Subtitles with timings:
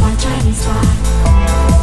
[0.00, 1.79] Pod, Chinese Pod.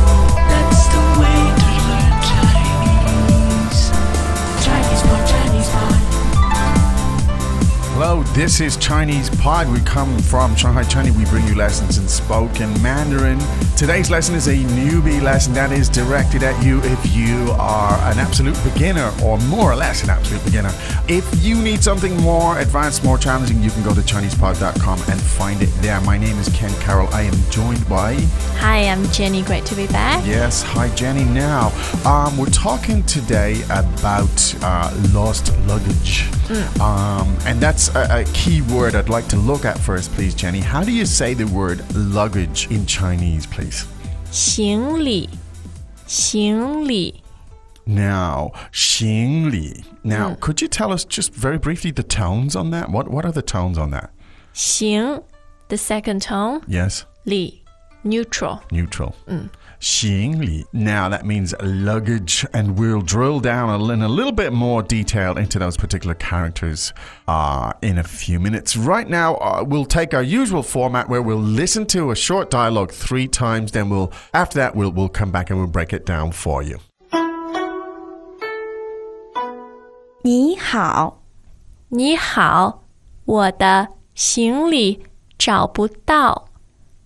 [8.18, 9.72] Hello, this is Chinese Pod.
[9.72, 11.14] We come from Shanghai, China.
[11.14, 13.38] We bring you lessons in spoken Mandarin.
[13.76, 18.18] Today's lesson is a newbie lesson that is directed at you if you are an
[18.18, 20.72] absolute beginner or more or less an absolute beginner.
[21.08, 25.62] If you need something more advanced, more challenging, you can go to ChinesePod.com and find
[25.62, 26.02] it there.
[26.02, 27.10] My name is Ken Carroll.
[27.14, 28.16] I am joined by
[28.56, 29.44] Hi, I'm Jenny.
[29.44, 30.26] Great to be back.
[30.26, 31.24] Yes, hi Jenny.
[31.24, 31.72] Now,
[32.04, 36.28] um, we're talking today about uh, lost luggage,
[36.82, 40.61] um, and that's a, a key word I'd like to look at first, please, Jenny.
[40.61, 43.87] How do you say the word luggage in Chinese, please?
[44.31, 45.29] 行李，
[46.07, 47.23] 行李，
[47.87, 49.85] Now, 行李.
[50.05, 52.91] Now, could you tell us just very briefly the tones on that?
[52.91, 54.11] What What are the tones on that?
[54.55, 55.23] 行
[55.69, 57.63] the second tone, Yes, 李
[58.05, 58.61] neutral.
[58.71, 59.15] neutral.
[59.27, 59.49] 行
[59.81, 60.65] 李.
[60.73, 65.37] Now that means luggage, and we'll drill down a, in a little bit more detail
[65.37, 66.93] into those particular characters
[67.27, 68.77] uh, in a few minutes.
[68.77, 72.93] Right now, uh, we'll take our usual format where we'll listen to a short dialogue
[72.93, 73.73] three times.
[73.73, 76.79] Then we'll after that we'll we'll come back and we'll break it down for you.
[80.25, 81.21] 你好，
[81.89, 82.85] 你好，
[83.25, 85.03] 我的行李
[85.37, 86.47] 找不到，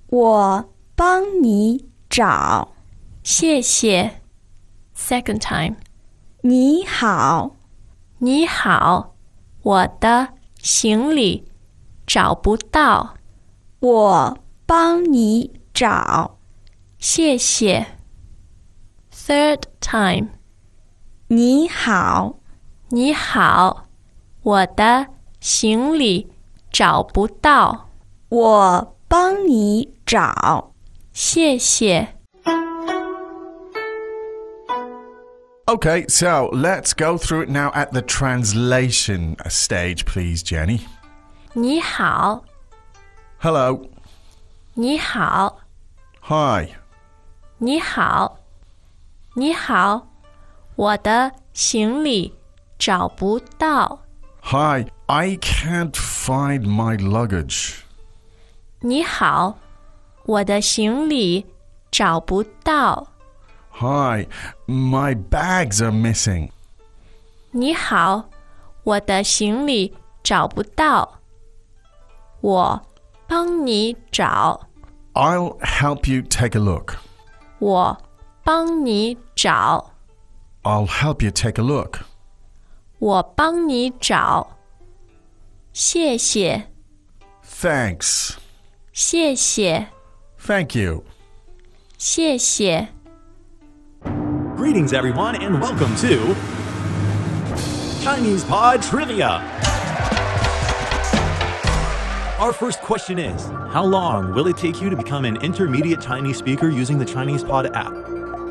[0.08, 2.67] 我帮你 找。
[3.23, 4.21] 谢谢。
[4.93, 5.75] Second time，
[6.41, 7.55] 你好，
[8.17, 9.15] 你好，
[9.63, 11.49] 我的行李
[12.05, 13.15] 找不到，
[13.79, 16.37] 我帮你找。
[16.99, 17.87] 谢谢。
[19.11, 20.27] Third time，
[21.27, 22.35] 你好，
[22.89, 23.85] 你好，
[24.43, 25.07] 我的
[25.39, 26.29] 行李
[26.69, 27.89] 找不到，
[28.27, 30.70] 我帮你找。
[31.20, 32.14] 谢谢。
[35.66, 40.80] Okay, so let's go through it now at the translation stage, please, Jenny.
[41.54, 42.44] 你好，
[43.38, 43.88] Hello,
[44.74, 45.58] 你好，
[46.22, 46.68] hi.
[47.58, 48.38] 你好，
[49.34, 50.06] 你好，
[50.76, 52.32] 我的行李
[52.78, 54.02] 找不到。
[54.42, 57.78] Hi, I can't find my luggage.
[58.80, 59.58] 你好，
[60.24, 61.46] 我的行李
[61.90, 63.08] 找不到。
[63.72, 64.26] Hi,
[64.66, 66.50] my bags are missing.
[67.50, 68.28] 你好，
[68.84, 71.20] 我的行李找不到。
[72.40, 72.80] 我
[73.26, 74.60] 帮你找，
[75.14, 76.94] I'll help you take a look.
[77.58, 77.96] 我
[78.44, 79.92] 帮你找，
[80.62, 82.00] I'll help you take a look.
[82.98, 84.56] 我帮你找。
[85.72, 86.68] 谢谢，
[87.44, 88.34] Thanks.
[88.92, 89.88] 谢谢，
[90.43, 91.03] Thank you.
[91.99, 92.89] 谢谢。
[94.55, 96.35] Greetings, everyone, and welcome to
[98.03, 99.39] Chinese Pod Trivia.
[102.39, 106.37] Our first question is How long will it take you to become an intermediate Chinese
[106.37, 107.93] speaker using the Chinese Pod app?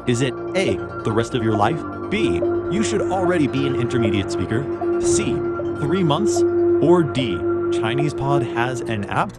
[0.08, 1.80] Is it A, the rest of your life?
[2.08, 2.36] B,
[2.70, 4.62] you should already be an intermediate speaker?
[5.00, 5.34] C,
[5.80, 6.40] three months?
[6.80, 7.36] Or D,
[7.72, 9.32] Chinese Pod has an app?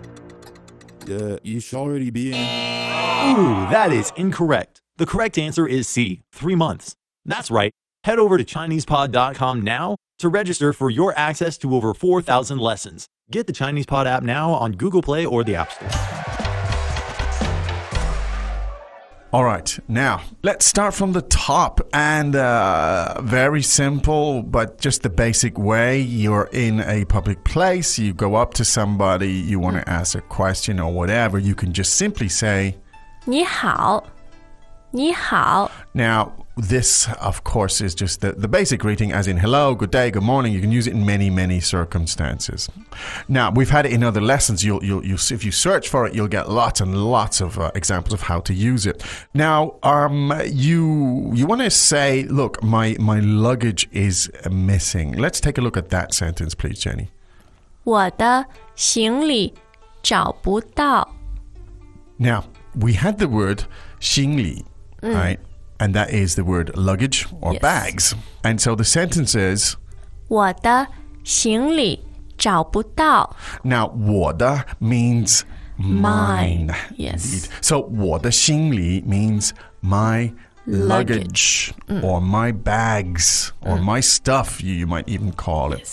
[1.10, 2.36] Uh, you should already be in.
[2.36, 4.82] Ooh, that is incorrect.
[4.98, 6.96] The correct answer is C, three months.
[7.26, 7.72] That's right.
[8.04, 13.08] Head over to ChinesePod.com now to register for your access to over 4,000 lessons.
[13.30, 16.21] Get the ChinesePod app now on Google Play or the App Store.
[19.33, 25.11] All right, now let's start from the top and uh, very simple, but just the
[25.11, 26.01] basic way.
[26.01, 30.23] You're in a public place, you go up to somebody, you want to ask a
[30.23, 32.79] question or whatever, you can just simply say,
[33.27, 34.05] 你好，
[34.93, 40.11] 你好， Now, this, of course, is just the, the basic greeting, as in hello, good day,
[40.11, 40.55] good morning.
[40.55, 42.69] You can use it in many, many circumstances.
[43.29, 44.65] Now, we've had it in other lessons.
[44.65, 47.73] You'll, you'll, you'll, if you search for it, you'll get lots and lots of uh,
[47.75, 49.05] examples of how to use it.
[49.35, 55.13] Now, um, you you want to say, look, my my luggage is missing.
[55.13, 57.11] Let's take a look at that sentence, please, Jenny.
[57.85, 58.45] 我的
[58.75, 59.55] 行李
[60.03, 61.09] 找不到。
[62.19, 62.45] Now,
[62.75, 63.65] we had the word
[64.01, 64.65] 行李,
[65.03, 65.39] right?
[65.81, 67.61] And that is the word luggage or Yes.
[67.61, 68.15] bags.
[68.43, 69.77] And so the sentence is
[70.29, 70.87] 我的
[71.23, 72.01] 行李
[72.39, 73.37] 找不到。
[73.63, 75.43] now 我的 means
[75.79, 76.69] mine.
[76.69, 77.19] Mine, yes.
[77.19, 77.49] Indeed.
[77.61, 79.51] So 我的行李 means
[79.83, 80.33] my
[80.67, 81.71] luggage,
[82.03, 85.87] or my bags or my stuff you, you might even call it.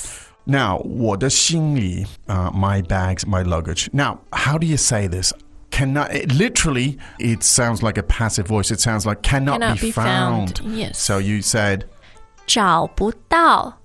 [0.45, 3.90] Now 我的行李 uh, my bags, my luggage.
[3.94, 5.34] Now, how do you say this?
[5.72, 6.13] cannot.
[6.13, 8.72] It, literally, it sounds like a passive voice.
[8.72, 10.62] It sounds like cannot, Cannot be, be found.
[10.66, 10.98] Yes.
[11.00, 11.86] So you said
[12.45, 13.80] 找不到，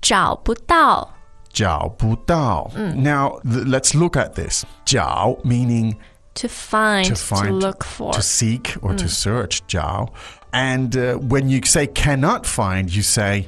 [0.00, 1.08] 找不到。
[1.52, 2.70] jiao bu dao.
[2.96, 4.64] Now th- let's look at this.
[4.86, 5.96] Jiao meaning
[6.36, 8.12] To find, to to, find, look for.
[8.14, 9.60] to seek or to search.
[9.66, 10.08] Jiao.
[10.54, 13.44] And uh, when you say cannot find, you say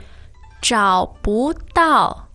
[0.60, 2.27] 找不到，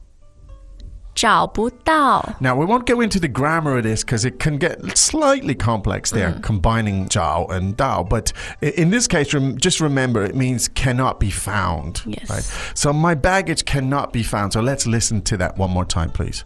[1.25, 2.37] 找不到。
[2.38, 6.32] Now we won't go into the grammar of this because it can get slightly complex there,
[6.32, 6.43] mm.
[6.43, 8.06] combining zhao and dao.
[8.06, 12.03] But in this case, rem just remember it means cannot be found.
[12.05, 12.29] Yes.
[12.29, 12.44] Right?
[12.75, 14.53] So my baggage cannot be found.
[14.53, 16.44] So let's listen to that one more time, please.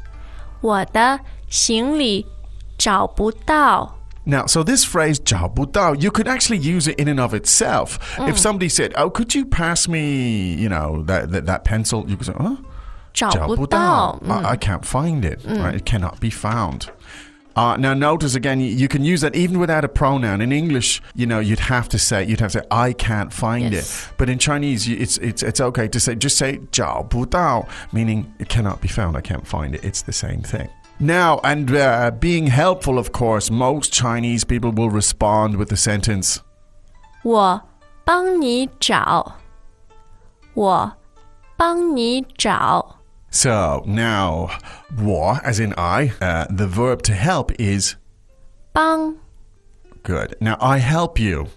[0.60, 2.24] 我的行李
[2.78, 3.98] 找不到。
[4.28, 7.98] now, so this phrase "zhao bu dao," you could actually use it in and of itself.
[8.16, 8.28] Mm.
[8.28, 12.16] If somebody said, "Oh, could you pass me, you know, that that, that pencil?" You
[12.18, 12.56] could say, "Huh."
[13.17, 14.35] 找不找不到到.
[14.35, 15.39] I, I can't find it.
[15.45, 15.75] Right?
[15.75, 16.87] It cannot be found.
[17.55, 20.41] Uh, now, notice again, you, you can use that even without a pronoun.
[20.41, 23.71] In English, you know, you'd have to say, you'd have to say, I can't find
[23.71, 24.07] Yes.
[24.09, 24.13] it.
[24.17, 28.49] But in Chinese, you- it's, it's, it's okay to say, just say, 找不到, meaning it
[28.49, 29.15] cannot be found.
[29.15, 29.83] I can't find it.
[29.83, 30.67] It's the same thing.
[30.99, 36.39] Now, and uh, being helpful, of course, most Chinese people will respond with the sentence,
[37.23, 37.61] 我
[38.03, 39.35] 帮你找，
[40.55, 40.91] 我
[41.55, 42.96] 帮你找。
[43.30, 44.58] so now,
[44.96, 47.96] wo, as in I, uh, the verb to help is
[48.74, 49.18] 帮.
[50.02, 50.36] Good.
[50.40, 51.48] Now I help you.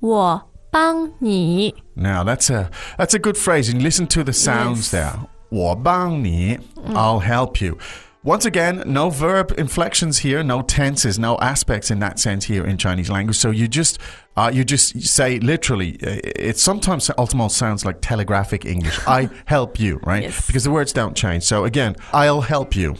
[0.00, 1.74] 我帮你.
[1.94, 4.90] Now that's a that's a good phrase, and listen to the sounds yes.
[4.90, 5.18] there.
[5.50, 6.94] 我帮你, mm.
[6.94, 7.78] I'll help you.
[8.24, 12.78] Once again, no verb inflections here, no tenses, no aspects in that sense here in
[12.78, 13.36] Chinese language.
[13.36, 13.98] So you just
[14.35, 15.97] uh, you just say literally.
[16.03, 18.99] uh, It sometimes almost sounds like telegraphic English.
[19.07, 20.23] I help you, right?
[20.23, 20.47] Yes.
[20.47, 21.43] Because the words don't change.
[21.43, 22.95] So again, I'll help you.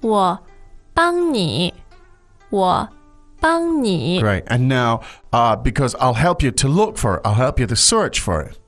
[0.00, 0.38] 我
[0.92, 1.72] 帮你，
[2.50, 2.88] 我
[3.40, 4.44] 帮你， Great.
[4.46, 5.00] And now,
[5.32, 8.42] uh, because I'll help you to look for it, I'll help you to search for
[8.42, 8.58] it.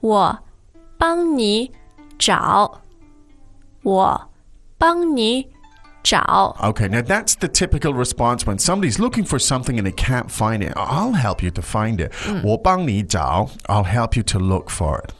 [0.00, 0.38] 我
[0.98, 1.72] 帮你
[2.18, 2.82] 找，
[3.82, 4.30] 我
[4.78, 5.48] 帮你
[6.02, 6.56] 找。
[6.62, 10.62] Okay, now that's the typical response when somebody's looking for something and they can't find
[10.62, 10.72] it.
[10.76, 12.12] I'll help you to find it.
[12.44, 15.12] 我帮你找, I'll help you to look for it.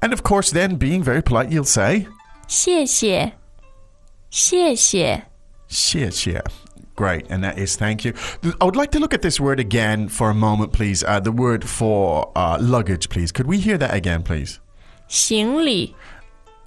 [0.00, 2.06] And of course, then being very polite, you'll say,
[2.46, 3.32] 谢谢，
[4.30, 5.22] 谢谢。
[5.68, 6.44] 谢谢.
[6.94, 8.14] Great, and that is thank you.
[8.60, 11.04] I would like to look at this word again for a moment, please.
[11.04, 13.32] Uh, the word for uh, luggage, please.
[13.32, 14.60] Could we hear that again, please?
[15.08, 15.94] 行李，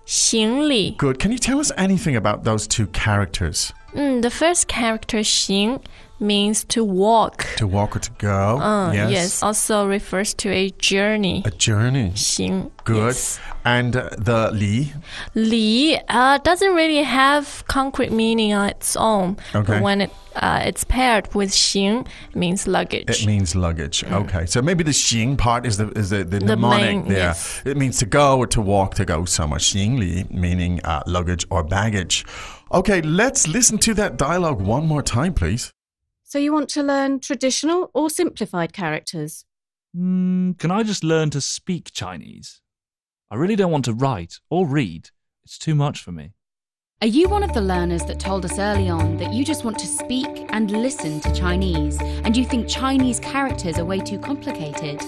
[0.05, 0.95] 行李。
[0.97, 1.19] Good.
[1.19, 3.71] Can you tell us anything about those two characters?
[3.93, 5.79] Mm, the first character 行
[6.20, 7.46] means to walk.
[7.56, 8.58] To walk or to go.
[8.58, 9.10] Uh, yes.
[9.10, 9.42] yes.
[9.42, 11.42] Also refers to a journey.
[11.44, 12.12] A journey.
[12.14, 12.70] 行.
[12.84, 13.14] Good.
[13.14, 13.40] Yes.
[13.64, 14.92] And uh, the li?
[15.34, 19.38] Li uh, doesn't really have concrete meaning on its own.
[19.54, 19.74] Okay.
[19.74, 23.08] But when it uh, it's paired with xing, it means luggage.
[23.08, 24.02] It means luggage.
[24.04, 24.24] Mm.
[24.24, 24.46] Okay.
[24.46, 27.18] So maybe the xing part is the is the, the, the mnemonic main, there.
[27.18, 27.62] Yes.
[27.64, 29.60] It means to go or to walk to go somewhere.
[29.60, 32.24] Xing li meaning uh, luggage or baggage.
[32.72, 35.72] Okay, let's listen to that dialogue one more time, please.
[36.34, 39.44] So you want to learn traditional or simplified characters?
[39.96, 42.60] Mm, can I just learn to speak Chinese?
[43.30, 45.10] I really don't want to write or read.
[45.44, 46.32] It's too much for me.
[47.02, 49.78] Are you one of the learners that told us early on that you just want
[49.78, 54.98] to speak and listen to Chinese and you think Chinese characters are way too complicated?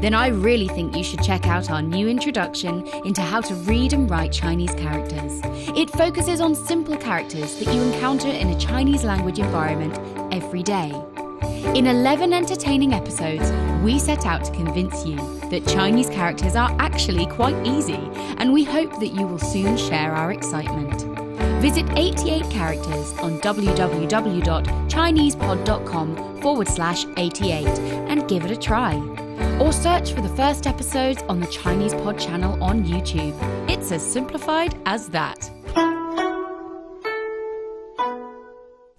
[0.00, 3.94] Then I really think you should check out our new introduction into how to read
[3.94, 5.40] and write Chinese characters.
[5.76, 10.92] It focuses on simple characters that you encounter in a Chinese language environment every day.
[11.74, 15.16] In 11 entertaining episodes, we set out to convince you
[15.50, 17.98] that Chinese characters are actually quite easy,
[18.38, 21.02] and we hope that you will soon share our excitement.
[21.60, 27.66] Visit 88 characters on www.chinesepod.com forward slash 88
[28.08, 28.94] and give it a try.
[29.60, 33.34] Or search for the first episodes on the Chinese Pod channel on YouTube.
[33.68, 35.50] It's as simplified as that.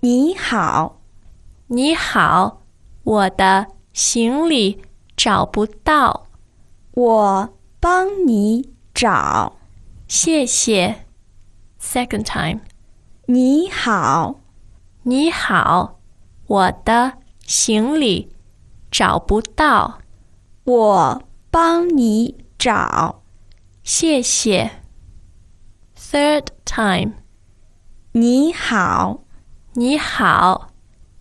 [0.01, 0.98] 你好，
[1.71, 2.63] 你好，
[3.03, 4.81] 我的行李
[5.15, 6.25] 找不到，
[6.93, 7.49] 我
[7.79, 9.53] 帮你找。
[10.07, 11.05] 谢谢。
[11.79, 12.61] Second time，
[13.27, 14.39] 你好，
[15.03, 15.99] 你好，
[16.47, 18.35] 我的行李
[18.89, 19.99] 找不到，
[20.63, 21.21] 我
[21.51, 23.21] 帮你找。
[23.83, 24.71] 谢谢。
[25.95, 27.11] Third time，
[28.13, 29.19] 你好，
[29.73, 30.68] 你好，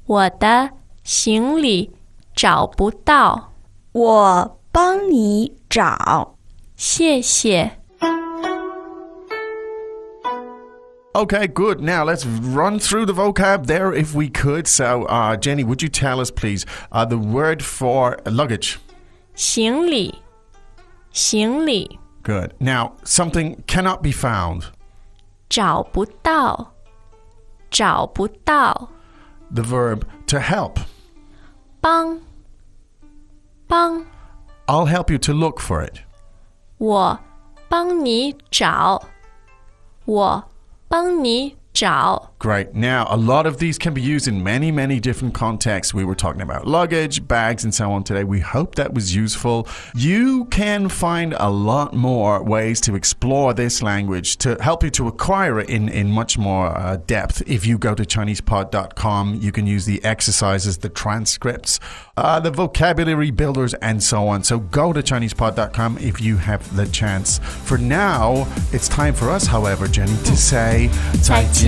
[0.07, 0.71] 我的
[1.03, 1.91] 行李
[2.35, 3.53] 找不到，
[3.91, 6.35] 我帮你找。
[6.75, 7.79] 谢谢。
[11.13, 11.79] Okay, good.
[11.79, 14.67] Now let's run through the vocab there if we could.
[14.67, 18.77] So, uh, Jenny, would you tell us, please, uh, the word for luggage?
[19.35, 20.15] 行李，
[21.11, 22.53] 行李 Good.
[22.59, 24.63] Now, something cannot be found.
[25.49, 26.73] 找不到，
[27.69, 28.89] 找不到，
[29.53, 30.79] The verb to help.
[31.81, 32.19] 帮，
[33.67, 34.05] 帮
[34.67, 35.99] I'll help you to look for it.
[36.77, 37.19] 我
[37.69, 39.03] 帮你找，
[40.05, 40.43] 我
[40.87, 41.56] 帮你
[42.38, 42.74] Great.
[42.74, 45.92] Now, a lot of these can be used in many, many different contexts.
[45.92, 48.22] We were talking about luggage, bags, and so on today.
[48.22, 49.66] We hope that was useful.
[49.94, 55.08] You can find a lot more ways to explore this language to help you to
[55.08, 57.42] acquire it in, in much more uh, depth.
[57.46, 61.80] If you go to ChinesePod.com, you can use the exercises, the transcripts,
[62.16, 64.44] uh, the vocabulary builders, and so on.
[64.44, 67.38] So go to ChinesePod.com if you have the chance.
[67.38, 70.88] For now, it's time for us, however, Jenny, to say
[71.22, 71.67] 再见.